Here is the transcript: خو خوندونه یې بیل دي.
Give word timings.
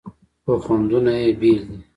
خو 0.43 0.53
خوندونه 0.63 1.13
یې 1.21 1.29
بیل 1.39 1.61
دي. 1.69 1.77